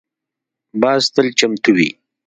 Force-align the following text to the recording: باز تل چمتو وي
باز 0.81 1.01
تل 1.13 1.27
چمتو 1.39 1.71
وي 1.75 1.89